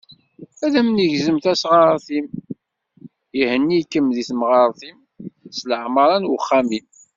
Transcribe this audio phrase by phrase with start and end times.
[0.65, 2.27] Ad am-negzem tasɣart-im,
[3.41, 4.99] ihenni-kem deg temɣart-im,
[5.57, 6.87] s leɛmara n uxxam-im.